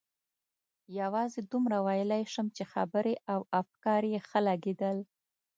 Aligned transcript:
یوازې 0.99 1.41
دومره 1.51 1.77
ویلای 1.87 2.23
شم 2.33 2.47
چې 2.57 2.63
خبرې 2.73 3.13
او 3.33 3.39
اشعار 3.59 4.03
یې 4.13 4.19
ښه 4.27 4.39
لګېدل. 4.47 4.97